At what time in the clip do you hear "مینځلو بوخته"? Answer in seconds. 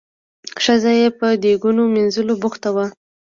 1.93-2.69